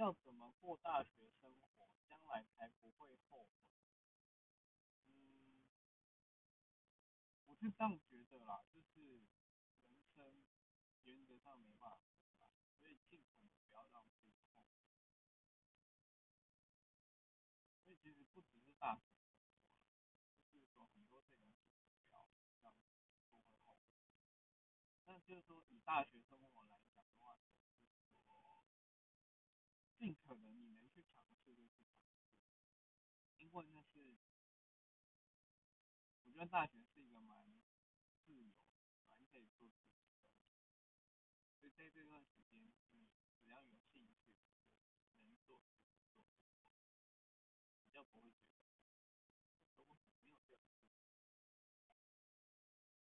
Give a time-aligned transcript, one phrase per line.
[0.00, 3.68] 要怎么过大学生活，将来才不会后悔？
[5.04, 5.60] 嗯，
[7.44, 9.28] 我是这样觉得啦，就是
[9.84, 10.42] 人生
[11.02, 14.88] 原则上没办法，所以尽可能不要让自己后悔。
[17.84, 19.52] 所以其实不只是大学生活，
[20.50, 21.52] 就是说很多事情
[22.00, 22.26] 不要
[22.62, 23.76] 让自己后悔。
[25.04, 27.60] 但就是说以大学生活来讲的话，就是
[28.24, 28.64] 说
[29.98, 32.00] 尽可能你能去尝试就去尝
[33.36, 34.16] 试，因为那是
[36.22, 37.60] 我觉得大学是一个蛮
[38.24, 38.54] 自由、
[39.08, 40.14] 蛮可以做自己的，
[41.58, 43.08] 所以在这段时间，你
[43.42, 44.36] 只要有兴趣，
[45.18, 45.60] 能做
[46.14, 46.24] 就做，
[47.82, 48.69] 比较不会觉得，